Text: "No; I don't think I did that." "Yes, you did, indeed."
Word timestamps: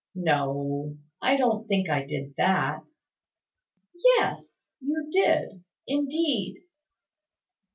"No; 0.15 0.97
I 1.21 1.37
don't 1.37 1.67
think 1.67 1.87
I 1.87 2.03
did 2.03 2.33
that." 2.37 2.81
"Yes, 3.93 4.71
you 4.79 5.07
did, 5.11 5.63
indeed." 5.85 6.63